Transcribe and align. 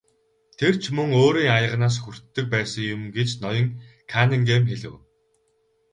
Тэр 0.59 0.73
ч 0.83 0.85
мөн 0.97 1.09
өөрийн 1.21 1.53
аяганаас 1.57 1.97
хүртдэг 2.01 2.45
байсан 2.53 2.83
юм 2.93 3.01
гэж 3.15 3.29
ноён 3.43 3.67
Каннингем 4.11 4.63
хэлэв. 4.67 4.93